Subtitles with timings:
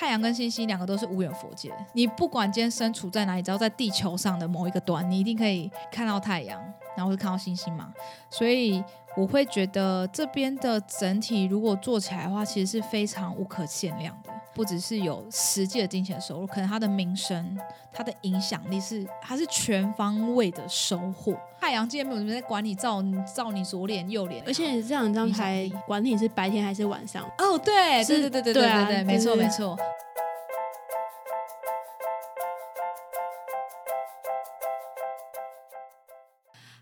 [0.00, 6.58] 太阳跟星星两个都是无远佛界，你不管今天身处在哪里，只要在地球上的某一个端，你一定可以看到太阳，
[6.96, 7.92] 然后会看到星星嘛。
[8.30, 8.82] 所以
[9.14, 14.32] 我会觉得这边的整体如果做起来的话，其实是非常无可限量的。
[14.60, 17.58] 不只是有实际的金钱收入，可能他的名声、
[17.90, 21.34] 他的影响力是，他是全方位的收获。
[21.58, 23.02] 太阳界没有人在管你照
[23.34, 27.24] 照你左脸右脸，而且这两张牌管你是白天还是晚上。
[27.38, 29.78] 哦，对，对对对对对对对，没错没错。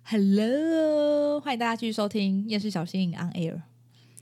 [0.03, 3.55] Hello，欢迎大家继续收听《夜市小新 On Air》。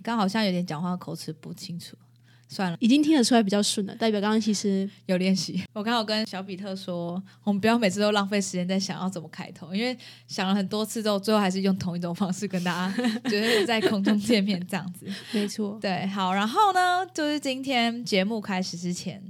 [0.02, 1.96] 刚好像有点讲话口齿不清楚。
[2.48, 5.62] 算了，已经听得出来比较顺了，代表刚刚其实有练习。
[5.72, 9.96] 我刚好跟小比特说，我们不要每次都浪费时间在想要怎么开头，因为
[10.28, 15.06] 想了很多次之后，最后还是用同一种方式跟大家 就是在空中见面这样子。
[15.32, 19.22] 没错，对，好，然后呢，就是今天节目开始之前，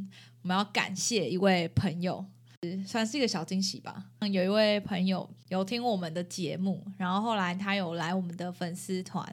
[0.43, 2.27] 我们要感谢一位朋友。
[2.87, 4.05] 算是一个小惊喜吧。
[4.33, 9.25] 有一位朋友有听我们的节目，然后后来他有来我们的粉丝团，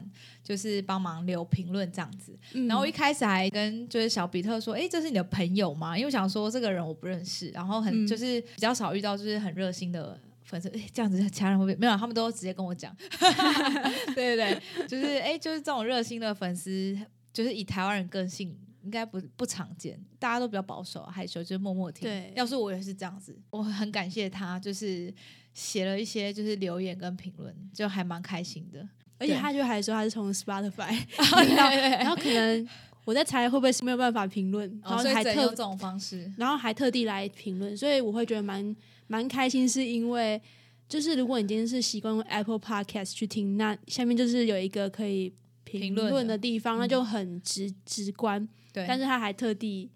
[0.42, 2.38] 就是帮忙留评论这样子。
[2.68, 10.68] 然后一开始还跟就是小比特说：“哎，这是你的朋友吗？”因为我想说这个人我不认识，然后很就是比较少遇到就是很热心的粉丝。
[10.68, 11.96] 哎，这样子其他人会不会没有？
[11.96, 12.94] 他们都直接跟我讲。
[14.14, 16.96] 对对对，就是哎，就是这种热心的粉丝，
[17.32, 18.56] 就是以台湾人个性。
[18.84, 22.02] 应该不不常见，大家都比较保守、害羞，就是默默听。
[22.02, 25.12] 对，要是我也是这样子，我很感谢他，就是
[25.52, 28.86] 写了一些就是留言跟评论，就还蛮开心的。
[29.18, 30.94] 而且他就还说他是从 Spotify，
[31.98, 32.68] 然后可能
[33.04, 38.76] 我在猜会不会是没有办法评论，然后还特这种方式，然后还特地来评论，所以我会觉得蛮
[39.06, 40.40] 蛮开心，是因为
[40.88, 45.32] 就是如果你今天是习惯用 Apple Podcast 去听，那下面就是有一个可以
[45.80, 48.48] 评论的地方，那就很直直观。
[48.72, 49.90] 对，但是他还特地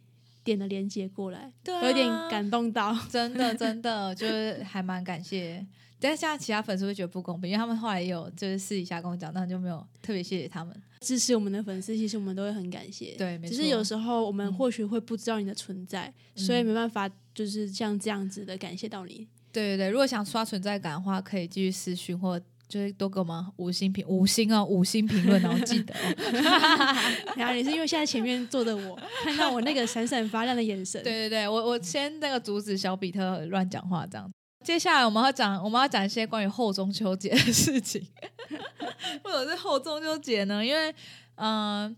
[0.45, 5.67] 点了连接过来，对，有点感动到， 真的真的就是还蛮感谢。
[6.01, 13.17] 但是现在其他粉丝会觉得不公平，因为他们后来也有就是私底下跟我讲，但就没有特别谢谢他们支持我们的粉丝，其实我们都会很感谢。
[13.19, 19.27] 对，只是有时候我们或许会不知道你的存在，所以没办法就是像这样子的感谢到你。
[19.51, 22.41] 对对对，如果想刷存在感的话，可以继续私讯或。
[22.69, 25.95] 就是多给我们五星评五星哦，五星评论哦，记得。
[27.35, 31.03] 然后你是因为现在前面坐的我， 看到我那个闪闪发亮的眼神。
[31.03, 34.31] 对对对，我我先那个阻止小比特乱讲话这样。
[34.63, 38.07] 接下来我们要讲，我们要讲一些关于后中秋节的事情。
[39.25, 40.63] 或者是后中秋节呢？
[40.63, 40.95] 因为
[41.37, 41.97] 嗯，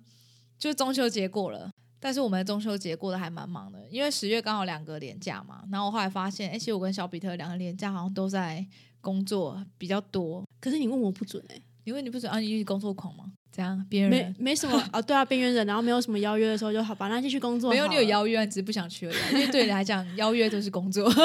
[0.57, 5.65] 就中秋节过了，但是我们的中秋节过得还蛮忙的，因为十月刚好两个连假嘛。
[5.73, 8.65] 然后我后来发现，哎，其实我跟小比特两个连假好像都在。
[9.01, 12.39] 工作比较多，可是你问我不准哎，你问你不准啊？
[12.39, 13.25] 你是工作狂吗？
[13.51, 15.03] 怎样边缘人没没什么啊？
[15.03, 17.69] 对啊，边缘人，然后没有什么邀约的时候就好吧，那继续工作。
[17.71, 19.17] 没有你有邀约，只是不想去而已。
[19.33, 21.13] 因为对你来讲，邀约都是工作。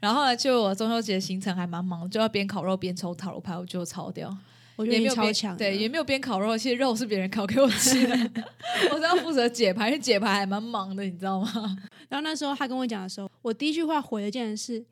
[0.00, 4.36] 然后呢，就我中秋节行程还蛮忙，就要边烤肉边抽塔罗牌，我就超掉。
[4.74, 8.16] 我觉得超强，对，也没有边烤肉，其实肉是别人烤给我吃的。
[8.90, 11.78] 我是要负责解牌，因为解牌还蛮忙的，你知道吗？
[12.08, 14.84] 然后那时候他跟我讲的时候，我第一句话回的竟然是。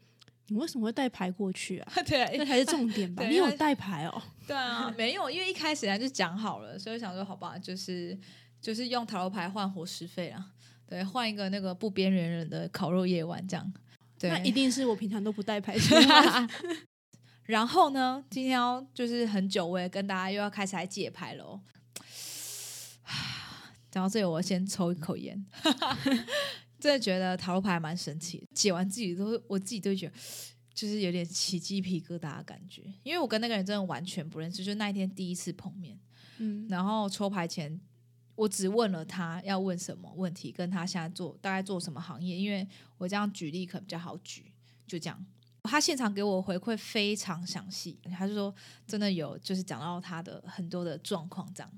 [0.50, 1.92] 你为什么会带牌过去啊？
[2.04, 3.24] 对，那才是重点吧？
[3.24, 4.22] 你有带牌哦？
[4.48, 8.18] 对啊，没有，因为一开始就讲好了，所以想说好吧，就是
[8.60, 10.44] 就是用塔罗牌换伙食费啊，
[10.88, 13.72] 对，换一个那个不边缘人的烤肉夜晚这样。
[14.18, 15.76] 对，那一定是我平常都不带牌。
[17.44, 21.60] 然后呢，今天要就是很久违跟大家又要开始来解牌喽。
[23.90, 25.46] 讲到这里，我先抽一口烟。
[26.80, 30.12] 真的觉得塔罗牌蛮神奇，解完自己都我自己都觉得
[30.72, 35.98] 就是有点起鸡皮疙瘩的感觉，因为我跟那个人真的完全不认识，就那一天第一次碰面，
[36.38, 37.78] 嗯，然后抽牌前
[38.34, 44.50] 我只问了他要问什么问题，跟他现在做大概做什么行业，因为我这样举例可能比较好举，
[44.86, 45.26] 就这样。
[45.64, 48.54] 他现场给我回馈非常详细，他就说
[48.86, 51.70] 真的有就是讲到他的很多的状况这样。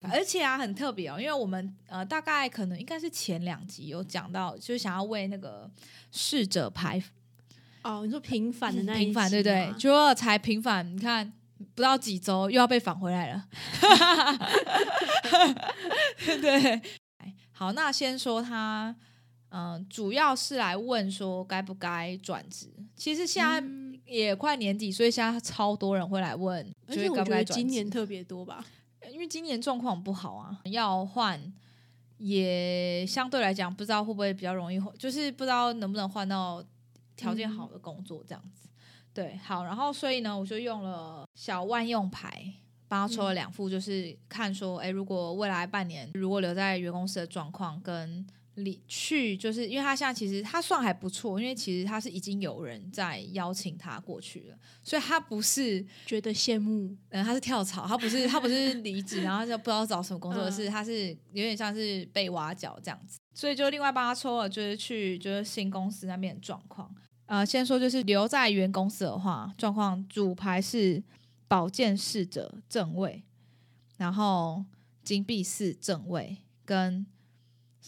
[0.00, 5.68] 而且啊，很特别哦，因为我们呃，大概可能应该是前两集有讲到，就是想要为那个
[6.12, 7.02] 逝者牌
[7.82, 9.72] 哦，你说平反的那平反对不对？
[9.78, 11.32] 就果才平反，你看
[11.74, 13.48] 不到几周又要被返回来了，
[16.40, 16.80] 对。
[17.50, 18.94] 好，那先说他，
[19.48, 22.72] 嗯，主要是来问说该不该转职。
[22.94, 23.60] 其实现在
[24.06, 28.64] 也快年底，所以现在超多人会来问，而且我觉得今年特别多吧。
[29.08, 31.40] 因为今年状况不好啊，要换
[32.18, 36.64] 也相对来讲不知道会不会比较容易，就是不知道能不能换到
[37.16, 38.68] 条件好的工作这样子。
[39.12, 42.52] 对，好，然后所以呢，我就用了小万用牌
[42.86, 48.24] 帮他抽了两副，就是看说，哎，如果未来半年如果留在原公司的状况跟
[48.64, 66.94] 离去，就是因为他现在其实他算还不错，因为其实他是已经有人在邀请他过去了，所以他不是觉得羡慕，嗯，他是跳槽，他不是他不是离职，然后就不知道找什么工作，是他是有点像是被挖角这样子，所以就另外帮他抽了，就是去就是新公司那边的状况。
[67.26, 71.02] 呃，先说就是留在原公司的话，状况主牌是。
[71.50, 73.24] 保健侍者正位，
[73.96, 74.66] 然后
[75.02, 77.06] 金币四正位跟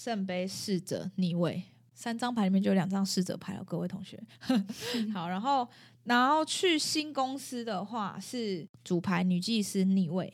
[0.00, 1.62] 圣杯侍者逆位，
[1.92, 4.18] 三张牌里面就有两张侍者牌了，各位同学。
[5.12, 5.68] 好，然后
[6.04, 10.32] 然后去新公司的话是主牌女祭司逆位，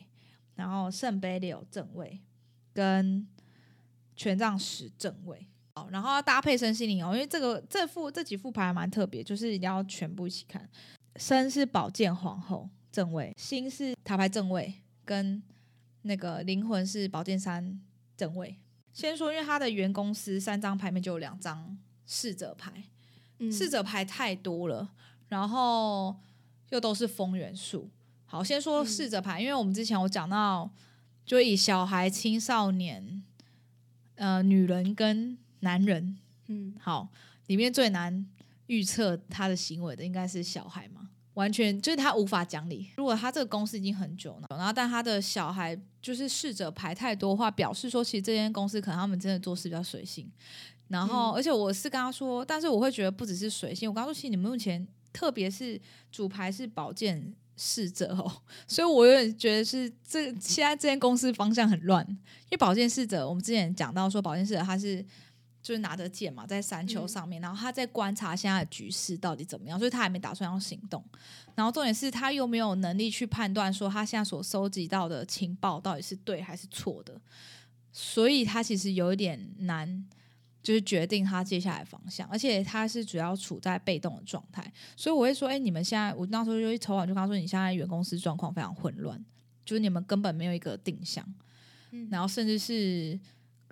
[0.54, 2.20] 然后圣杯六正位
[2.72, 3.26] 跟
[4.14, 5.44] 权杖十正位。
[5.74, 10.70] 好，然后要搭配身心灵哦，因为这个这副这几副牌还蛮特别，就是一定要全部一起看。
[11.16, 12.70] 身是宝剑皇后。
[12.92, 14.72] 正位，心是塔牌正位，
[15.04, 15.42] 跟
[16.02, 17.78] 那个灵魂是宝剑三
[18.16, 18.56] 正位。
[18.96, 21.76] 先说，因为他的原公司三张牌面就有两张
[22.06, 22.84] 侍者牌，
[23.52, 24.88] 侍者牌太多了，
[25.28, 26.16] 然后
[26.70, 27.90] 又都是风元素。
[28.24, 30.70] 好，先说侍者牌，因为我们之前有讲到，
[31.26, 33.22] 就以小孩、青少年、
[34.14, 36.16] 呃，女人跟男人，
[36.46, 37.10] 嗯，好，
[37.48, 38.26] 里面最难
[38.68, 41.10] 预测他的行为的应该是小孩嘛。
[41.34, 42.90] 完全就是他无法讲理。
[42.96, 50.30] 如果他这个公司已经很久了，然后但他的小孩就是试着排太多话，表示说其实这间公司可能他们真的做事比较随性。
[50.86, 53.90] 然后，而且我是跟他说，但是我会觉得不只是随性。
[53.90, 55.80] 我刚说，其实你们目前特别是
[56.12, 62.06] 主牌是保健侍者哦，所以我有点觉得是这现在这间公司方向很乱。
[62.08, 65.04] 因为保健侍者，我们之前讲到说保健侍者他是。
[65.66, 71.04] 就是拿着剑嘛，在山丘上面，然后他在观察现在的局势到底怎么样，所以他还没打算要行动。
[71.56, 77.20] 然后重点是他又没有能力去判断说他现在所收集到的情报到底是对还是错的，
[77.90, 80.06] 所以他其实有一点难，
[80.62, 84.72] 就是决定他接下来方向，而且他是主要处在被动的状态。
[84.96, 89.20] 所以我会说，哎，你们现在我那时候就一抽完就跟他说，你现在原公司状况非常混乱，
[89.64, 91.26] 就是你们根本没有一个定向，
[91.90, 93.18] 嗯然后甚至是。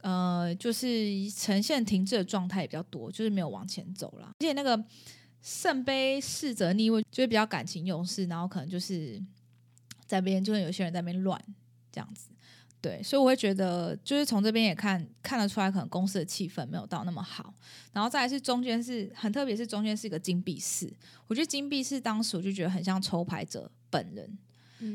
[0.04, 4.26] 呃，就是呈现停滞的状态也比较多，就是没有往前走了。
[4.26, 4.84] 而且那个
[5.40, 9.18] 圣杯侍者逆位，就是比较感情用事，然后可能就是
[10.06, 11.42] 在边，就是有些人在边乱
[11.90, 12.28] 这样子。
[12.82, 17.54] 对，所以我会觉得，就是从这边也看看得出来，可能公司的气氛没有到那么好。
[17.94, 20.92] 然后再来是中间是很特别，是中间是一个金币四，
[21.26, 24.38] 我觉得金币四当时我就觉得很像抽牌者本人。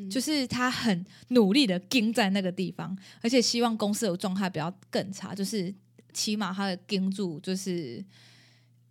[0.09, 5.73] 就是他很努力的盯在那个地方，而且希望公司的状态不要更差，就是
[6.13, 8.03] 起码他的盯住就是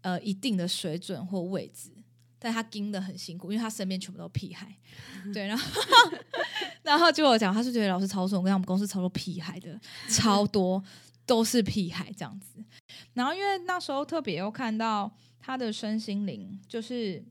[0.02, 1.90] 呃一定的水准或位置，
[2.38, 4.74] 但他盯的很辛苦，因为他身边全部都屁孩，
[5.34, 5.64] 对，然后
[6.82, 9.78] 然后就我讲，他是觉得老师操作，我跟他们公司操作屁孩的
[10.08, 10.82] 超多，
[11.26, 12.64] 都是屁孩这样子。
[13.14, 17.22] 然后因为那时候特别又看到他的身心灵，就是。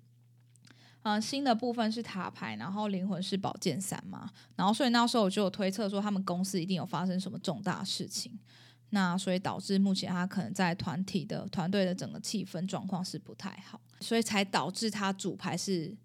[1.07, 8.37] 嗯，新的部分是塔牌，然后灵魂是宝剑三嘛，然后所以那时候我就有推测说，他们公司一定有发生什么重大事情，
[8.89, 15.95] 那所以导致目前他可能在团体的团队的整个气氛状况是不太好，所以才导致他主牌是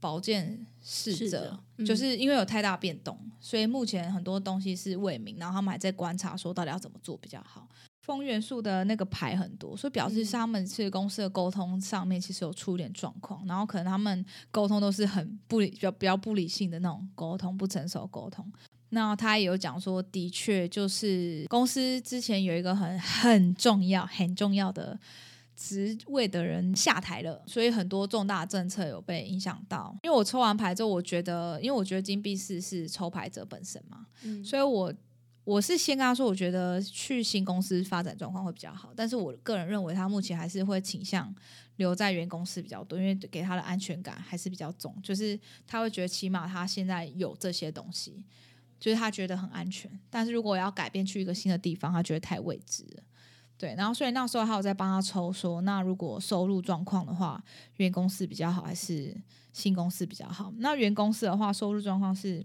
[0.00, 7.68] 宝剑侍者，就是因为有太大变动，所以目前很多东西是未明，然后他们还在观察说到底要怎么做比较好。
[8.04, 18.44] 风元素的那个牌很多，所以表示是他们是公司的沟通上面其实有出点状况，然后可能他们沟通都是很不理，比较比较不理性的那种沟通，不成熟沟通。
[18.90, 25.00] 那他也有讲说，的确就是公司之前有一个很很重要、很重要的
[25.56, 29.96] 职位的人下台了，所以很多重大政策有被影响到。
[30.02, 34.04] 因为我抽完牌之后，我觉得，因为我觉得金币四是抽牌者本身嘛，
[34.44, 34.92] 所以我。
[35.44, 41.32] 我是先跟他说，我觉得去新公司发展状况会比较好，但是我个人认为他目前还是会倾向
[41.76, 48.24] 留在原公司比较多，因为给他的安全感还是比较重，就是他会觉得起码他现在有这些东西，
[48.80, 49.90] 就是他觉得很安全。
[50.08, 53.02] 但是如果要改变去一个新的地方，他觉得太未知了。
[53.58, 57.44] 对，然后所以那时候还有在帮他抽说，那如果收入状况的话，
[57.76, 59.14] 原公司比较好还是
[59.52, 60.50] 新公司比较好？
[60.56, 62.42] 那原公司的话，收入状况是。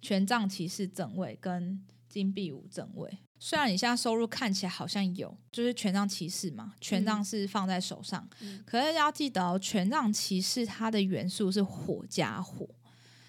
[0.00, 8.26] 权杖骑士正位跟金币五正位，虽然你现在收入看起来好像有，就是权杖骑士嘛，权杖是放在手上，
[8.64, 12.66] 可是要记得，哦权杖骑士它的元素是火加火，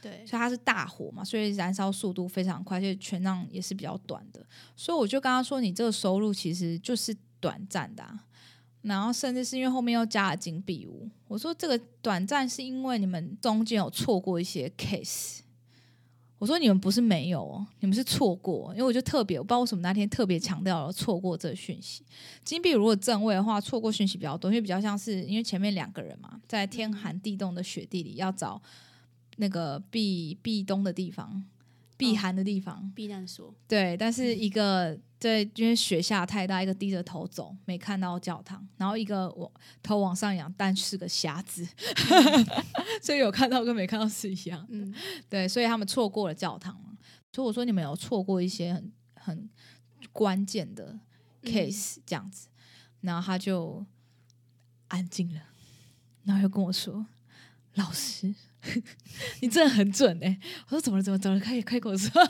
[0.02, 4.44] 对，所以它是大火嘛，所以燃烧速度非常快，而且权杖也是比较短的，
[4.76, 8.04] 所以我就跟他说，你这个收入其实就是短暂的，
[8.82, 15.42] 然后甚至是因为后面又加了金币五，我说这个短暂是因为你们中间有错过一些 case。
[16.40, 22.02] 我说你们不是没有哦，你们是错过，因为我就特别，我不知道为什么那天特别强调了错过这讯息。
[22.46, 28.62] 金币如果正位的话，错过讯息比较多，因为比较像是因为前面两个人嘛，在天寒地冻的雪地里要找
[29.36, 31.44] 那个避避冬的地方、
[32.00, 33.54] 避寒的地方、避难所。
[33.68, 39.52] 对，但是一个 对，因为雪下太大，一个低着头走，没看到教堂，然后一个我
[39.84, 41.68] 头往上仰，但是个瞎子。
[43.04, 44.94] 所以有看到跟没看到是一样，嗯，
[45.28, 46.98] 对，所以他们错过了教堂嘛。
[47.34, 49.50] 所以我说你们有错过一些很很
[50.14, 50.98] 关键的
[51.44, 52.48] case 这样子，
[53.02, 53.86] 然后他就
[54.88, 55.42] 安静了，
[56.24, 57.06] 然后又跟我说
[57.80, 58.34] ：“老师，
[59.42, 61.04] 你真的很准哎。”我说：“怎么了？
[61.04, 62.22] 怎么怎么可以开口说？”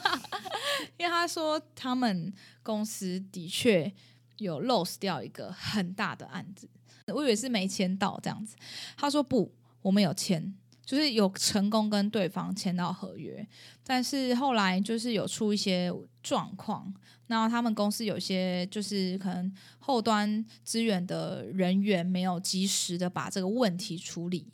[0.97, 3.91] 因为他说他们公司的确
[4.37, 6.69] 有 lose 掉一个很大的案子，
[7.07, 8.55] 我以为是没签到这样子。
[8.95, 9.53] 他说不。
[9.81, 10.53] 我们有签，
[10.83, 13.47] 就是有成功跟对方签到合约，
[13.81, 15.89] 但是后来就是有出一些
[16.21, 16.93] 状况，
[17.27, 24.51] 然后他们公司有些就是可能后端资源的人员没有及时的把这个问题处理，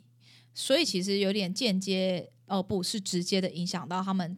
[0.56, 4.36] 所以其实有点间接，哦，不是直接的影响到他们。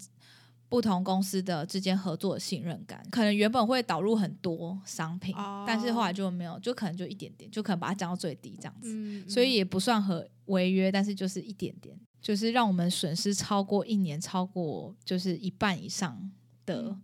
[0.70, 5.34] 不同公司的之间合作的信任感，可能原本会导入很多商品，
[5.66, 16.30] 但是后来就没有，就可能就一点点，就可能把它降到最低这样子，所以也不算和违约，但是就是一点点，就是让我们损失超过一年，超过就是一半以上
[16.66, 16.94] 的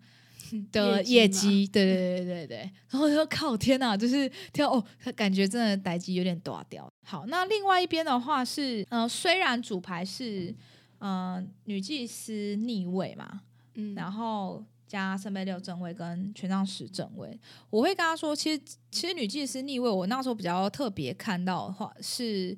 [0.73, 4.85] 的业绩，对对对对对，然后说靠天哪，就是跳哦，
[5.15, 6.89] 感觉真的待机有点断掉。
[7.05, 10.55] 好，那另外一边的话是，呃，虽然主牌是
[10.99, 13.43] 呃女祭司逆位嘛。
[13.77, 17.37] 嗯，然后加圣杯六正位跟权杖十正位，
[17.71, 22.57] 我会跟他说，其实其实女祭司逆位，我那时候比较特别看到的话是，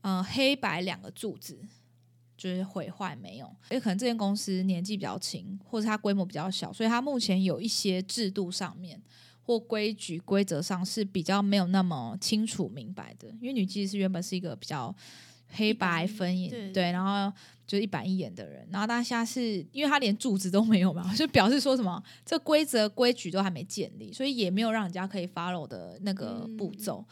[0.00, 1.56] 嗯，黑白两个柱子
[2.38, 8.98] 就是毁坏没有，因为可能这间公司年纪比较轻，或者它规模比较小，所以它目前有一些制度上面
[9.42, 14.94] 或规矩规则上是比较没有那么清楚明白的，因为女祭司原本是一个比较。
[15.50, 17.34] 黑白分眼，对，然后
[17.66, 27.02] 就一板一眼的人，然后大家是因为他连柱子都没有嘛， 就表示说什么这规则规矩都还没建立，所以也没有让人家可以 follow 的那个步骤。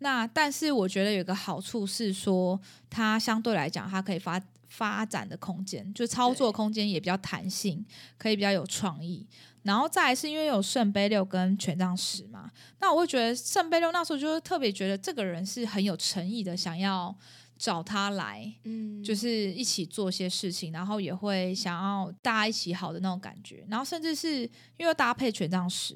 [0.00, 4.38] 那但是我觉得有一个好处是说，它相对来讲它可以发
[4.76, 7.84] 发展的空间，就操作空间也比较弹性，
[8.18, 9.26] 可以比较有创意。
[9.62, 17.16] 然后再是因为有圣杯六跟权杖十嘛，那我会觉得圣杯六那时候就是特别觉得这个人是很有诚意的，想要。
[17.58, 24.42] 找他来，嗯，就是一起做些事情，然后也会想要大家一起好的那种感觉，然后甚至是
[24.76, 25.94] 因为搭配权杖十，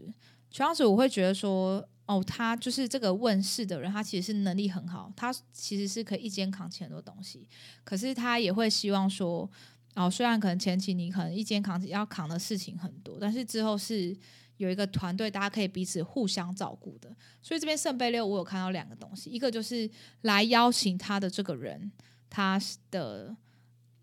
[0.50, 7.46] 权杖十我会觉得说，哦，他就是这个问世的人，他其实是能力很好，他其实是可以一肩扛起很多东西，
[7.84, 9.48] 可是他也会希望说，
[9.94, 14.16] 哦，虽然可能前期你可能一肩扛起要扛的事情很多，但是之后是。
[14.60, 19.88] 有一个团队，大家可以彼此互相照顾的，所以这边圣杯六我有看到两个东西，一个就是
[20.20, 21.90] 来邀请他的这个人，
[22.28, 23.34] 他的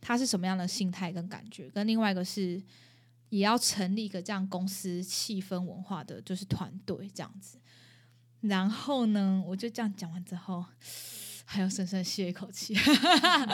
[0.01, 2.59] 他是什么样的心态跟感觉，跟另外一个是
[3.29, 7.59] 也要成立一个这样公司气氛文化的就是团队这样子。
[8.41, 10.63] 然后呢，我就这样讲完之后，
[11.45, 12.73] 还要深深吸一口气，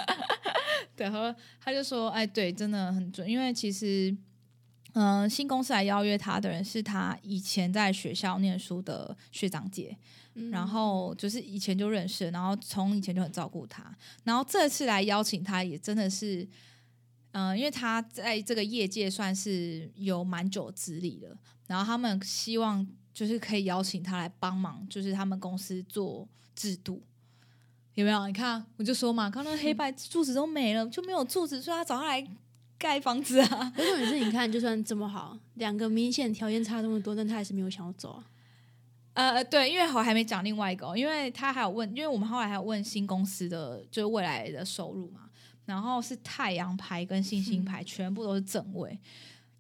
[0.98, 4.16] 然后他就说：“哎，对，真的很准，因为其实。”
[4.96, 9.98] 嗯，新公司来邀约他的人是他以前在学校念书的学长姐，
[10.52, 13.92] 然后就是以前就认识，然后从以前就很照顾他，
[14.24, 16.48] 然后这次来邀请他也真的是，
[17.32, 21.36] 嗯，因为他在这个业界算是有蛮久资历了，
[21.66, 27.02] 然后他们希望就是可以邀请他来帮忙，就是他们公司做制度，
[27.94, 28.28] 有没有？
[28.28, 32.28] 你看，我就说嘛，刚刚黑白柱子都没了，就没有柱子，所以他找他来。
[32.76, 33.72] 盖房子啊！
[33.74, 38.26] 可是是你看，就算这么好，两个明显条件差这么多，但他还是没有想要走啊。
[39.14, 45.30] 呃，对，因为我还没讲另外一个，因为他还有问，因为我们后来还有问新公司的就是未来的收入嘛，
[45.64, 49.00] 然后是太阳牌跟星星牌全部都是正位，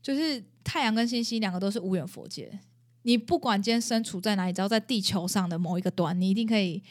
[0.01, 2.59] 就是太阳跟星星两个都是无远佛界，
[3.03, 6.81] 你不管今天身处在哪里，只要在地球上的某一个端，你一定可以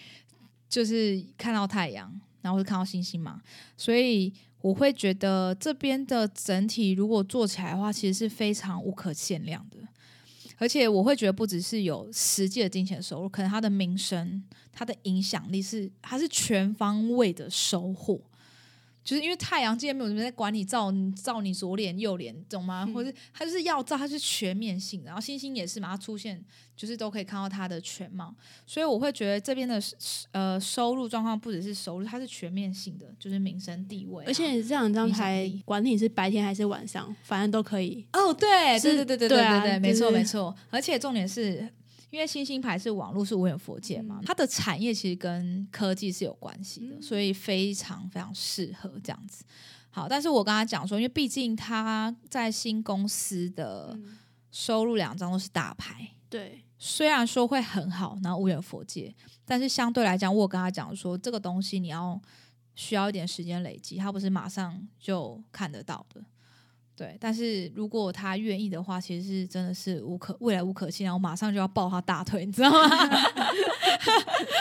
[0.69, 3.42] 就是看到太阳，然后是看到星星嘛，
[3.76, 4.33] 所以。
[4.62, 9.76] 我会觉得这边的整体如果做起来的话，其实是非常无可限量的。
[10.57, 14.40] 而且我会觉得不只是有实际的金钱收入，可能他的名声、
[14.71, 18.21] 他的影响力是，他是全方位的收获。
[19.04, 22.88] 就是因为太阳今天没有人在管你照照你左脸右脸，懂吗？
[22.94, 25.06] 或者它就是要照，它是全面性的。
[25.06, 26.42] 然后星星也是嘛，它出现
[26.76, 28.35] 就是都可以看到它的全貌。
[28.66, 29.82] 所以我会觉得这边的
[30.30, 34.25] 呃收入状况不只是收入，它是全面性的，就是名声地位。
[34.25, 38.06] 而且这两张牌，管你是白天还是晚上，反正都可以。
[38.12, 40.54] 哦，对，对对对对对对对，没错没错。
[40.71, 41.68] 而且重点是。
[42.12, 49.42] 因为星星牌是网络是无远佛界嘛，它的产业其实跟科技是有关系的，所以非常非常适合这样子。
[49.88, 53.99] 好，但是我跟他讲说，因为毕竟他在新公司的
[54.50, 59.14] 收入两张都是大牌，对，虽然说会很好，然后无远佛界，
[59.47, 62.21] 但是相对来讲，我跟他讲说，这个东西你要
[62.75, 66.23] 需要一点时间累积，他不是马上就看得到的。
[66.94, 72.78] 对，但是如果他愿意的话，其实是真的是无可未来无可期，然后马上就要抱他大腿，你知道吗？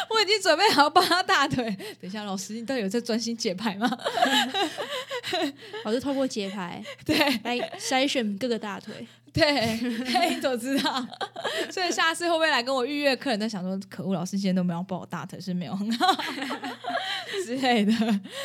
[0.10, 1.66] 我已经准备好抱他大腿。
[2.00, 3.90] 等一下，老师，你到底有在专心解牌吗？
[5.84, 9.08] 老师透过解牌 对来筛选各个大腿。
[9.34, 9.80] 对，
[10.30, 11.08] 你怎么知道？
[11.72, 13.40] 所以下次会不会来跟我预约客人？
[13.40, 16.08] 在想说，可恶，老师今天都没有抱我大腿，是没有很好
[17.46, 17.94] 之类的。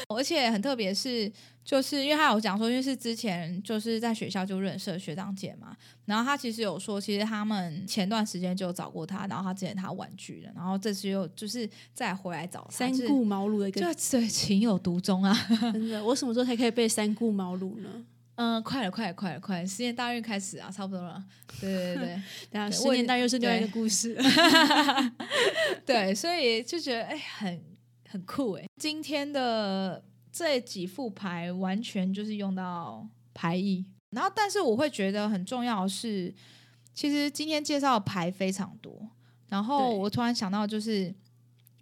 [0.08, 1.30] 而且很特别，是
[1.66, 15.37] 就是因为他有讲说，因为是之前就是在学校就认识学长姐嘛，然后他其实有说，其实他们前段时间就找过他，然后他之前他婉拒了，然后这次又就是再回来找他，三顾茅庐的一个，对，情有独钟啊！
[15.75, 17.90] 真的，我什么时候才可以被三顾茅庐呢？
[18.37, 19.66] 嗯，快了，快了，快了，快了！
[19.66, 21.25] 十年大运开始啊，差不多了。
[21.61, 24.16] 对对对，等下 十年大运是另外一个故事。
[25.85, 27.61] 对，所以就觉得哎，很
[28.08, 28.64] 很酷哎。
[28.78, 30.04] 今天的
[30.36, 36.34] 这几副牌完全就是用到牌意，然后但是我会觉得很重要的是，
[36.92, 39.08] 其实今天介绍的牌非常多。
[39.48, 41.14] 然后我突然想到，就是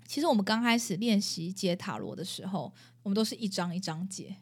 [0.07, 4.37] 其实我们刚开始练习解塔罗的时候，我们都是一张一张解。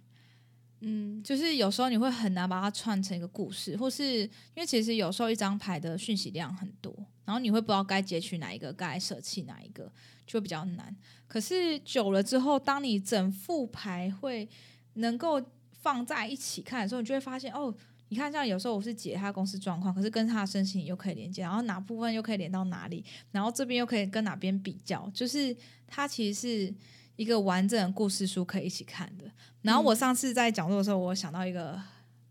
[0.85, 6.93] 嗯，就是有时候你会很难把它串成一个故事，或是因为其实有时候一张牌的讯息量很多，
[7.25, 9.91] 然后你会不知道该截取哪一个，该舍弃哪一个，
[10.27, 10.95] 就比较难。
[11.29, 14.49] 可是久了之后，当你整副牌会
[14.95, 17.73] 能够放在一起看的时候，你就会发现哦，
[18.09, 26.75] 你看像有时候我是解他公司状况，可是跟他的身形又可以连接，然后哪部分又可以连到哪里，然后这边又可以跟哪边比较，就是它其实是。
[27.17, 29.31] 一个完整的故事书可以一起看的。
[29.63, 31.81] 然后我上次在讲座的时候，我想到一个，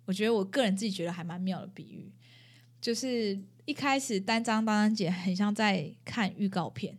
[0.06, 2.12] 我觉得我个人自己觉得还蛮妙的比喻，
[2.82, 6.98] 就是一开始单张单张姐很像在看预告片，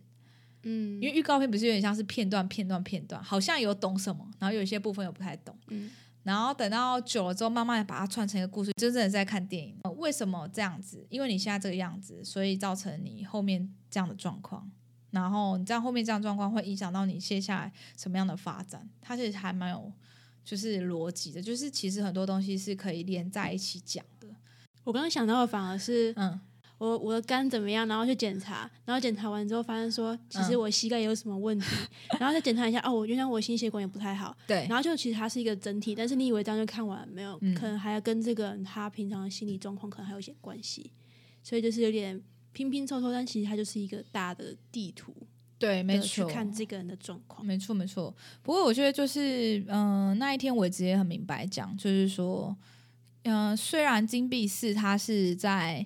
[0.63, 5.91] 嗯，因为预告片不是有点像是片段片段片段，好像有懂什么，然后有一些部分又不太懂，嗯，
[6.23, 9.77] 然后等到久了之后，慢慢的把它串成一个故事，真正的在看电影。
[9.97, 11.05] 为什么这样子？
[11.09, 14.71] 因为你现在这个样子，所以造成你后面这样的状况。
[15.13, 18.89] 然后你这样后面这样状况会影响到你接下来什么样的发展？
[18.99, 19.91] 它其实还蛮有
[20.43, 24.27] 就是逻辑的，就是其实很多东西是可以连在一起讲的。
[24.83, 26.41] 我刚刚想到的反而是，嗯，
[26.79, 27.87] 我我的肝怎么样？
[27.87, 31.67] 然后去检查，然后检查完之后发现说，其实我膝盖有什么问题，
[32.19, 34.35] 然后再检查一下，哦，我原来我心血管也不太好。
[34.47, 37.37] 对，然后就其实它是一个整体，但是你以为这样就看完没有？
[37.55, 40.91] 可能还要跟这个人他平常的心理状况可能还有一些关系，
[41.43, 42.19] 所以就是有点。
[42.53, 45.13] 拼拼凑凑，但其实它就是一个大的地图，
[45.59, 48.15] 对，没错，去看这个人的状况，没错，没错。
[48.41, 52.55] 不过我觉得就是，嗯，那一天我直接很明白讲，就是说，
[53.23, 55.85] 嗯，虽然金币四它是在。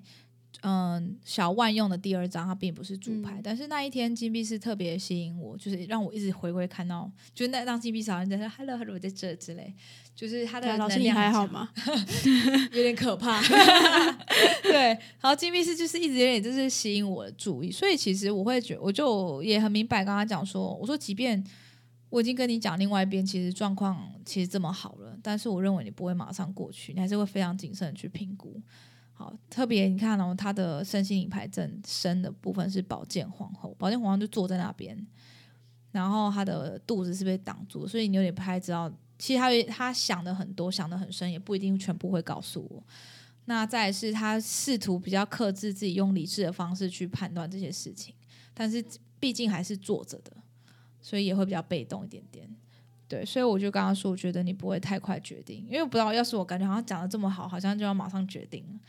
[0.61, 9.71] 嗯，小万用的第二张，它并不是主牌，但是那一天金币是特别吸引我，就是让我一直回归看到，就是那张金币好像在说 “hello hello” 在这之类，
[10.15, 11.69] 就是他的老师你还好吗？
[12.73, 13.39] 有点可怕。
[14.63, 14.87] 对，
[15.21, 21.41] 然后金币是就是一直有点就是吸引我的注意，所以其实我会觉，我就也很明白刚刚讲说，我说即便
[22.09, 28.59] 我已经跟你讲另外一边，其实状况其实这么好了，但是我认为你不会马上过去，你还是会非常谨慎的去评估。
[29.17, 34.95] 好，特别你看哦，他的身心灵牌正身的部分是宝剑皇后，宝剑皇后就坐在那边，
[35.91, 38.91] 然后他的肚子是被挡住，所以你有点不太知道。
[39.17, 42.83] 其实他他想的很多，想的很深，也不一定全部会告诉我。
[43.45, 48.13] 那再是他试图比较克制自己，用理智的方式去判断这些事情，
[48.53, 48.85] 但是
[49.19, 50.31] 毕竟还是坐着的，
[51.01, 52.47] 所以也会比较被动一点点。
[53.07, 58.79] 对，所以我就刚刚说，我觉得你不会太快决定，因为不知道要是我感觉好像讲的这么好，好像就要马上决定了。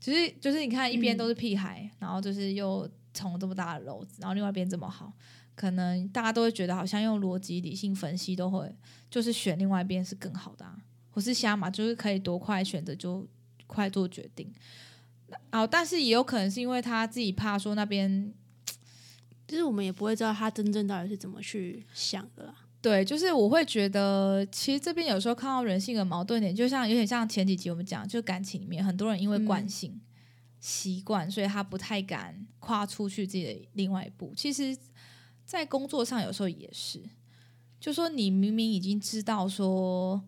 [0.00, 5.12] 其实就是你看，一边都是屁孩，然后就是又从这么大的篓子，然后另外一边这么好，
[5.54, 8.72] 可能大家都会觉得好像用逻辑理性分析都会，
[9.10, 10.78] 就是选另外一边是更好的啊，
[11.10, 13.26] 或是瞎嘛，就是可以多快选择就
[13.66, 14.52] 快做决定。
[15.50, 18.32] 哦，但是也有可能是因为他自己怕说那边，
[19.46, 22.54] 就是我们也不会知道他真正到底是怎么去想的。
[22.80, 30.00] 对，就是我会觉得，其实这边有时候看到人性的矛盾点，就像有点像前几集我们讲，就感情里面很多人因为惯性、
[30.60, 34.32] 习惯，所以他不太敢跨出去自己的另外一步。
[34.36, 34.78] 其实，
[35.44, 37.02] 在工作上有时候也是，
[37.80, 40.22] 就说你明明已经知道说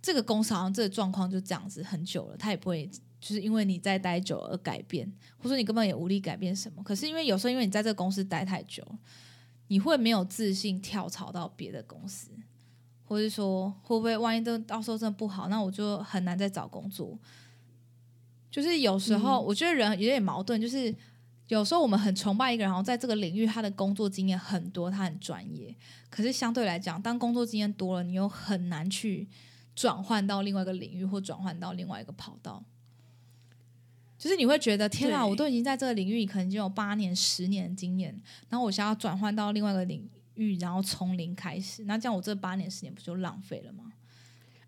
[0.00, 2.88] 这个公司好像这个状况就这样子很久了，他也不会
[3.20, 6.84] 就是因为你在待久而改变，或者说你根本也无力改变什么。
[6.84, 8.86] 可是因为有时候因为你在这个公司待太久。
[9.68, 12.30] 你会没有自信跳槽到别的公司，
[13.04, 17.18] 或是说会不会万一都到时候真的不好，那我就很难再找工作。
[18.50, 20.94] 就是有时候我觉得人有点矛盾，就是
[21.48, 25.74] 有时候我们很崇拜一个人，然后在这个领域他的工作经验很多，他很专业。
[26.08, 29.28] 可是相对来讲，当工作经验多了，你又很难去
[29.74, 32.64] 转换到另外一个领域，或转换到另外一个跑道。
[34.26, 38.12] 就是你会觉得天啊，我都已经在这个领域可能已经有八年、十年经验，
[38.48, 43.92] 然后我想要转换到另外一个领域，然后从零开始，那这样我这八年、十年不就浪费了吗？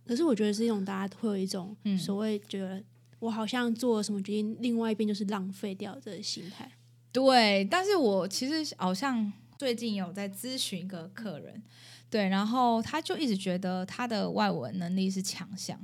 [0.06, 2.80] 可是我觉得是一种大家会有一种所谓觉得
[3.18, 6.70] 我好像做了什么决定，另外一边就是浪费掉这个心态。
[7.10, 11.60] 对，但是我其实好像最近有在咨询一个客人，
[12.08, 15.76] 对，然后他就一直觉得他的外文能力是强项，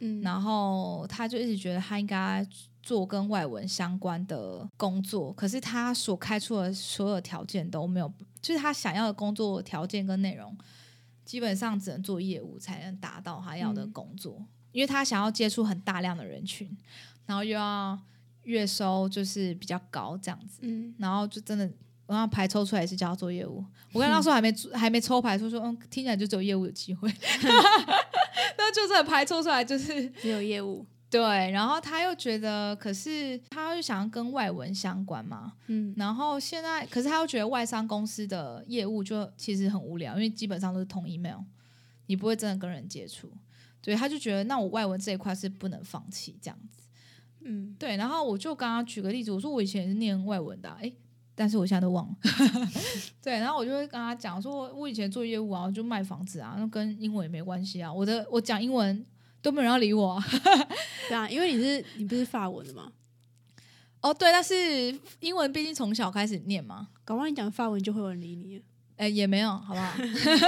[0.00, 2.46] 嗯，然后他就一直觉得他应该。
[2.82, 10.56] 做跟外文相关的工作，可是他所开出的所有条件都没有，就是他想要的工作条件跟内容，
[11.24, 16.76] 基本上只能做业务才能达到他要的工作，因为他想要接触很大量的人群，
[17.24, 17.96] 然后又要
[18.42, 21.70] 月收就是比较高这样子，嗯，然后就真的
[22.06, 27.08] 我要排抽出来是叫他做业务，我跟他说还没还没抽牌，说说嗯，听起来就只有业务有机会，
[28.58, 30.84] 那就这排抽出来就是只有业务。
[31.12, 31.20] 对，
[31.50, 41.40] 然后他又觉得，可是他又想要跟外文相关嘛，嗯，然后现在，可是他又觉得外商公司的业务就其实很无聊，因为基本上都是通 email，
[42.06, 43.30] 你不会真的跟人接触，
[43.82, 46.88] 对，他就觉得那我外文这一块是不能放弃这样子，
[47.42, 50.90] 嗯，对，然后我就刚刚举个例子，我说我以前是念外文的，哎，
[51.34, 52.16] 但是我现在都忘了，
[53.20, 59.04] 对，然后我就会跟他讲说，我以前做业务啊，就卖房子啊，那跟英文也没关系啊，我的我讲英文。
[59.42, 60.24] 都没有人要理我，啊
[61.08, 62.92] 对啊，因为你是你不是法文的吗？
[64.00, 68.62] 哦，对，但是英文毕竟从小开始念嘛，搞不好你讲法文就会有人理你。
[68.96, 69.92] 哎，也没有，好不好？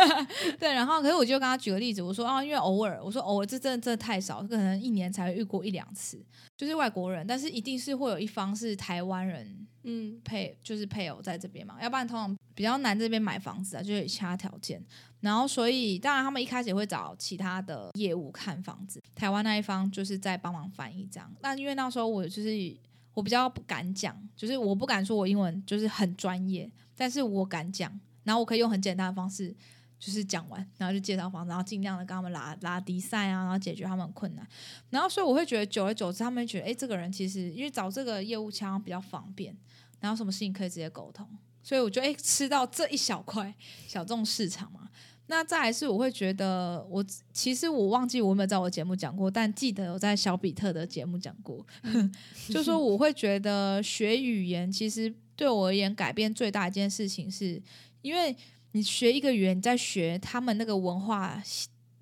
[0.61, 6.23] 对，然后可是我就跟他举个例子，我说啊，因为偶尔，我说偶尔，这真的真的太少，可能一年才会遇过一两次，
[6.57, 14.81] 就是外国人，但是一定是会有一方是台湾人，嗯，配就是配偶在这边嘛，要不然通常比较难这边买房子啊，就有其他条件。
[15.21, 21.33] 然后所以当然他们一开始也会找其他的业务看房子，台湾那一方就是在帮忙翻译这样。
[21.41, 22.77] 那因为那时候我就是
[23.15, 27.99] 我比较不敢讲，就是我不敢说我英文就是很专业，但是我敢讲。
[28.25, 29.55] 然后我可以用很简单的方式，
[29.99, 34.47] 就是讲完，然后就介绍房子，然后尽量的跟他们拉拉低赛啊，然后解决他们困难。
[34.91, 39.57] 然后所以我会觉得，久而久之，他们觉得，哎，这个人其实因为找这个业务腔比较方便，
[40.01, 41.27] 然后什么事情可以直接沟通。
[41.63, 43.55] 所以我觉得，哎，吃到这一小块
[43.87, 44.89] 小众市场嘛。
[45.27, 51.65] 那再来是，我会觉得，我其实我忘记我有没有在我节目讲过，但记得我在小比特的节目讲过，
[52.53, 57.63] 就说我会觉得学语言其实对我而言改变最大一件事情是。
[58.05, 58.37] 因为
[58.73, 61.43] 你学一个语言，你在学他们那个文化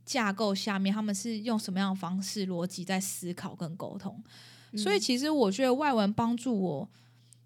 [0.05, 4.21] 架构下面，他们是用什么样的方式逻辑在思考跟沟通，
[4.77, 6.91] 所以其实我觉得外文帮助我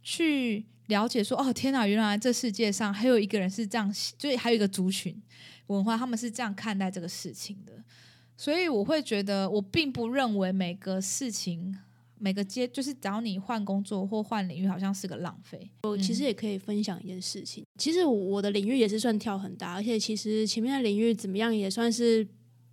[0.03, 5.23] 去了解说，哦天哪，原来这世界上还有一个人是这样，就是还有一个族群
[5.67, 7.85] 文化，他们是这样看待这个事情的，
[8.39, 11.79] 所以我会觉得，我并不认为每个事情。
[12.19, 15.71] 每个阶就是只要你换工作或换领域，好像是个浪费。
[15.83, 17.65] 我其实也可以分享一件事情。
[17.79, 22.27] 其实我的领域也是算跳很大，而且其实前面的领域怎么样也算是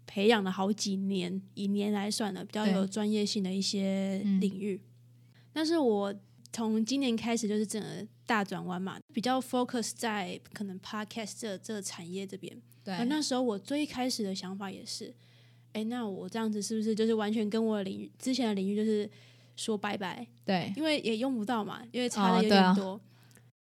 [0.08, 4.80] 培养了好几年，以年来算的比较有专业性的一些领域。
[5.52, 6.16] 但是我
[6.54, 12.56] 从今年开始就是整个大转弯嘛，比较 focus 在可能 podcast 这这个产业这边。
[12.84, 15.14] 对，那时候我最开始的想法也是，
[15.74, 19.10] 哎，那我这样子是不是就是完全跟我的领域之前的领域就是。
[19.56, 23.00] 说拜拜，对，因为也用不到嘛，因为差的有点多。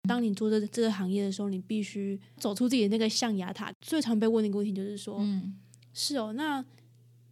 [0.07, 3.71] 当你做这这个行业的时候，你必须走出自己的那个象牙塔。
[3.79, 5.57] 最常被问的一个问题就是说，嗯，
[5.93, 6.63] 是哦，那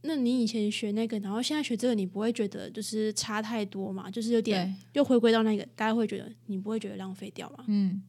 [0.03, 4.09] 那你以前学那个，然后现在学这个，你不会觉得就是差太多嘛？
[4.09, 7.65] 就是有点又回归到那个，大家会觉得你不会觉得浪费掉嘛？
[7.67, 8.01] 嗯，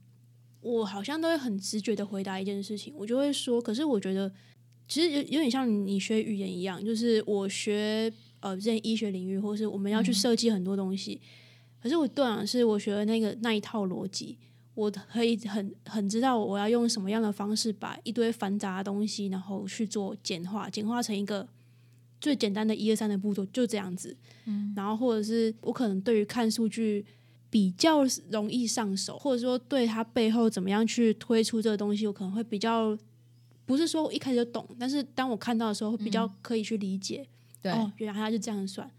[0.61, 4.33] 我好像都会很直觉的回答一件事情，我就会说，可是我觉得
[4.87, 8.13] 其实有有点像你学语言一样，就是我学。
[8.43, 11.21] 呃，在医学领域，或是我们要去设计很多东西，
[11.81, 14.37] 可是我对啊，是我学的那个那一套逻辑，
[14.75, 21.49] 我可以很很知道我要用什么样的方式把一堆繁杂的东西，然后去做简化，简化成一个
[22.21, 24.17] 最简单的一二三的步骤，就这样子。
[24.47, 27.07] 嗯，然后或者是我可能对于看数据
[27.49, 28.01] 比较
[28.31, 32.99] 容易上手，或者说对它背后怎么样去推出这个东西，我可能会比较
[33.65, 37.25] 不是说我一开始就懂，但是当我看到的时候，会比较可以去理解。
[37.63, 38.91] 对，哦，原来他是这样算。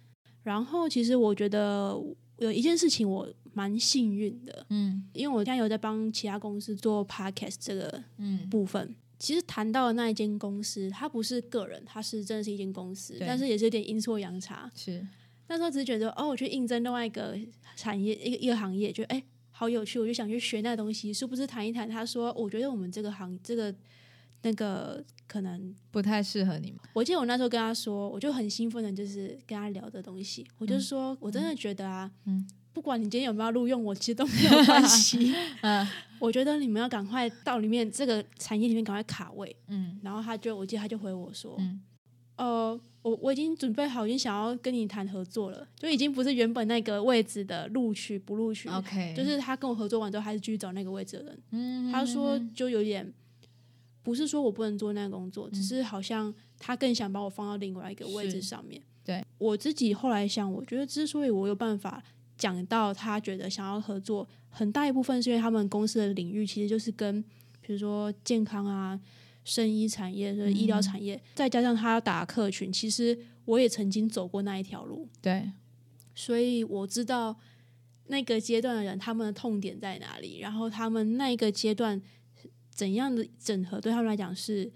[0.42, 1.96] 然后其实我觉得
[2.38, 3.28] 有一件事情我。
[3.56, 8.96] 蛮幸运的，嗯，因为我现在有在帮其他公司做 podcast 这个嗯部分。
[9.20, 14.72] 其实谈到的那一间公司，它不是个人，它是真的是一间公司，但是也是有点阴错阳差。
[14.74, 15.06] 是
[15.48, 17.38] 那时候只是觉得，哦，我去应征另外一个
[17.76, 21.14] 产业，一个一个行业，觉得哎，好有趣，我就想去学那东西。
[21.14, 23.72] 殊不知谈一谈，他说，我觉得我们这个行这个
[24.44, 26.80] 那个可能不太适合你们。
[26.94, 30.46] 我记得我那时候跟他说，我就很兴奋的，就是跟他聊的东西。
[30.60, 32.48] 我就说我真的觉得啊，嗯。
[32.74, 35.32] 不管你今天有没有录用我，其实都没有关系。
[35.62, 39.56] 嗯，我觉得你们要赶快到里面这个产业里面赶快卡位。
[39.68, 41.80] 嗯，然后他就，我记得他就回我说：“嗯，
[42.38, 48.68] 呃，我我已经准备好，已经想要跟你谈合作了，就已经不是原本那个位置的录取不录取。
[48.68, 51.40] OK，就是他跟我合作完之后，还是继续找那个位置的人。
[51.52, 53.14] 嗯，他说就有点
[54.04, 58.80] 不是说我不能做那个工作，只是好像他更想把我放到另外一个位置上面。
[59.04, 62.04] 对我自己后来想，我觉得之所以我有办法。
[62.36, 67.24] 讲到他觉得想要合作，很大一部分是因为他们公司的领域其实就是跟，
[67.62, 69.00] 比如说健康啊、
[69.46, 75.52] 生医产业、医疗产业，再加上他要打客群，其实我也曾经走过那一条路，对，
[76.16, 77.38] 所以我知道
[78.08, 82.02] 那个阶段的人他们的痛点在哪里，然后他们那个阶段
[82.74, 84.72] 怎样的整合对他们来讲是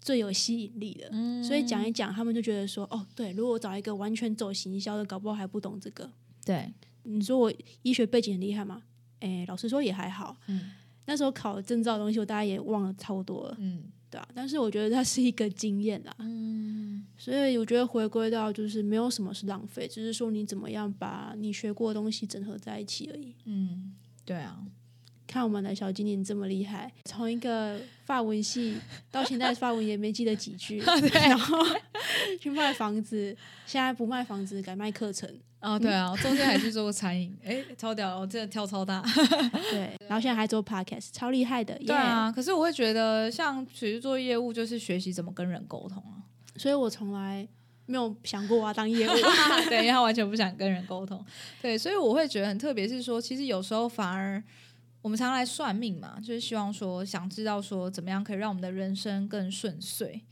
[0.00, 1.10] 最有吸引力的，
[1.42, 6.10] 所以讲一讲，他们就觉得说，哦，对，如果我找一个完全走行销的，搞不好还不懂这个，
[6.44, 6.72] 对。
[7.04, 7.50] 你说我
[7.82, 8.82] 医学背景很厉害吗？
[9.20, 10.36] 哎，老实说也还好。
[10.46, 10.72] 嗯，
[11.06, 13.56] 那时候考证照的东西，我大家也忘了差不多了。
[13.58, 14.28] 嗯，对啊。
[14.34, 16.14] 但是我觉得它是一个经验啦。
[16.18, 23.34] 嗯，所以我觉得回归到就是没有什么是浪费，只是说你怎么样把你学过的东西整合在一起而已。
[23.46, 24.62] 嗯，对啊。
[25.28, 28.78] 看我们的小精灵这么厉害，从一个法文系
[29.10, 30.78] 到现在法文也没记得几句，
[31.12, 31.58] 然后
[32.40, 33.36] 去卖房子，
[33.66, 35.28] 现在不卖房子，改卖课程。
[35.60, 39.02] 哦，对啊，中间还去做过餐饮，哎，超屌，我真的跳超大。
[39.70, 41.76] 对，然后现在还做 podcast，超厉害的。
[41.80, 46.22] 对啊，可是我会觉得，像其实做业务就是学习怎么跟人沟通啊，
[46.56, 47.46] 所以我从来
[47.86, 49.12] 没有想过我要当业务，
[49.68, 51.22] 对，他完全不想跟人沟通。
[51.60, 54.42] 对，所以我会觉得很特别，是说其实有时候反而。
[55.00, 60.22] 我们常来算命嘛，就是希望说，想知道说怎么样可以让我们的人生更顺遂，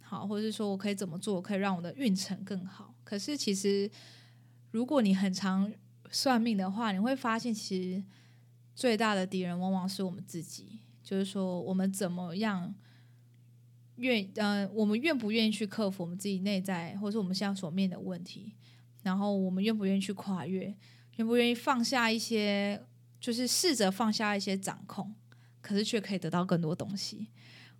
[0.00, 2.94] 好，或者是说我可以怎么做可以让我的运程更好。
[3.04, 3.90] 可是其实，
[4.72, 5.72] 如果你很常
[6.10, 8.04] 算命的话，你会发现，其实
[8.74, 10.80] 最大的敌人往往是我们自己。
[11.02, 12.74] 就是说，我们怎么样
[13.96, 18.52] 愿，呃，我们愿不愿意去克服我们自己内在，或是我们现在所面的问题？
[19.04, 20.76] 然后，我们愿不愿意去跨越？
[21.16, 22.84] 愿不愿意放下一些？
[23.20, 25.14] 就是试着放下一些掌控，
[25.60, 27.28] 可是却可以得到更多东西。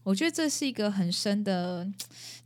[0.04, 1.86] 我觉得这是一个很深的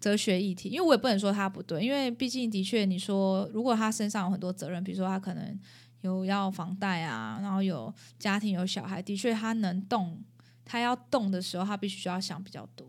[0.01, 5.59] 哲学议题，因为我也不能说他不对，因为毕竟的确，你说如果他身上有很多责任，比如说他可能
[6.01, 10.21] 有要房贷啊，然后有家庭有小孩，的确他能动，
[10.65, 12.87] 他要动的时候，他必须就要想比较多。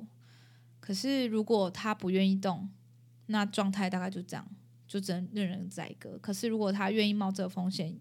[0.80, 2.68] 可是如果他不愿意动，
[3.28, 4.48] 那状态大概就这样，
[4.88, 6.18] 就只能任人宰割。
[6.20, 7.96] 可是如果他愿意冒这个风险，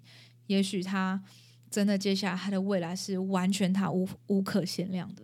[0.47, 1.23] 也许他。
[1.73, 5.23] 真的，接下来他的未来是完全他无无可限量的，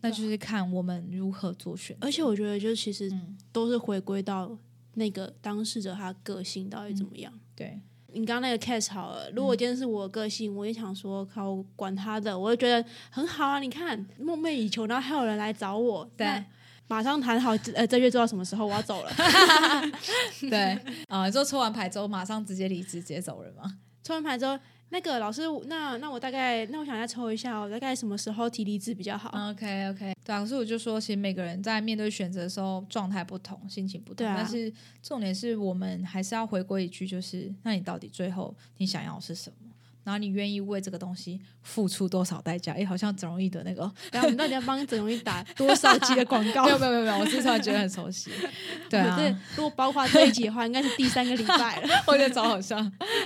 [0.00, 1.96] 那就是看我们如何做选。
[2.00, 3.08] 而且我觉得，就其实
[3.52, 4.58] 都是回归到
[4.94, 7.32] 那个当事者他个性到底怎么样。
[7.54, 13.60] 对你刚刚那个 case 好了，如果今天是我个性，我也想说靠管他的，我就觉得很好啊。
[13.60, 16.44] 你看梦寐以求，然后还有人来找我，对，
[16.88, 19.12] 马上谈好，呃，这月做到什么时候我要走了。
[20.50, 20.76] 对
[21.08, 23.78] 啊，就抽完牌之后，马上直接离职，直接走人吗？
[24.02, 24.58] 抽完牌之后。
[24.90, 34.72] 那个老师，那那我大概，那我想再抽一下，我大概什么时候提离职比较好？OK OK，对啊，可是我就说，其实每个人在面对选择的时候，状态不同，心情不同，但是
[35.02, 39.65] 重点是我们还是要回归一句，就是那你到底最后你想要是什么？
[40.06, 42.72] 然后你愿意为这个东西付出多少代价？
[42.74, 46.64] 哎，好像整容易的那个， 然后我们到底要帮整容易打多少集的广告？
[46.66, 48.30] 没有没有没有，我是突然觉得很熟悉。
[48.88, 49.18] 对啊，
[49.56, 52.04] 如果包括这一集的话，应该是第三个礼拜了。
[52.06, 52.78] 我觉得超好笑。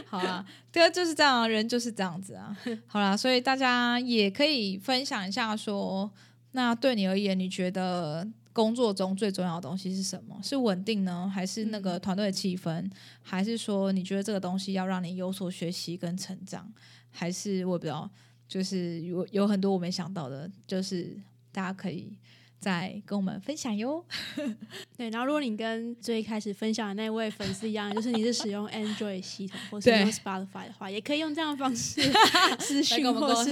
[0.08, 2.56] 好啊，对啊，就是这样，人就是这样子啊。
[2.86, 6.10] 好啦，所以大家也可以分享一下，说
[6.52, 8.26] 那对你而言，你觉得？
[8.60, 10.38] 工作中最重要的东西是什么？
[10.42, 12.90] 是稳定呢，还是那个团队的气氛？
[13.22, 16.70] 还是说你觉得这个东西要让你有所学习跟成长？
[17.10, 18.10] 还是我不知道，
[18.46, 21.16] 就是有有很多我没想到的，就是
[21.50, 22.12] 大家可以
[22.58, 24.04] 再跟我们分享哟。
[24.98, 32.02] 对，然后如果你跟最开始分享的那位粉丝一样，就是你是使用 Android 系统或是用 Spotify 的话，也可以用这样的方式
[32.60, 33.50] 私讯或是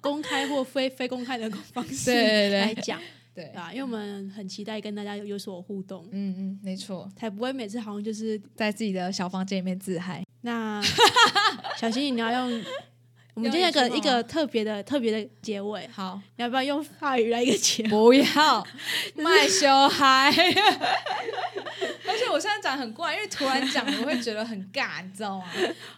[0.00, 2.12] 公开或非非公开的方式
[2.50, 3.00] 来讲。
[3.38, 6.08] 对啊，因为我们很期待跟大家有有所互动。
[6.12, 10.24] 嗯嗯，没错，才不会每次好像就是在自己的小房间里面自嗨。
[10.40, 10.82] 那
[11.78, 12.64] 小心你要用，
[13.34, 15.86] 我们今天有个一个特别的特别的结尾。
[15.88, 17.88] 好，你要不要用法语来一个结尾？
[17.88, 18.66] 不要，
[19.14, 20.30] 卖小孩。
[22.06, 25.46] 而且我现在讲很怪，因为突然讲我会觉得很尬，你知道吗？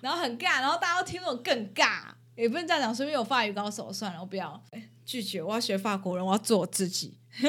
[0.00, 2.00] 然后很尬，然后大家都听我更尬，
[2.34, 4.60] 也不能这样讲，说因为有法语高手，算了，我不要
[5.10, 7.16] 拒绝，我要学法国人，我要做我自己。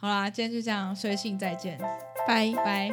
[0.00, 1.78] 好啦，今天就这样，随性再见，
[2.26, 2.90] 拜拜。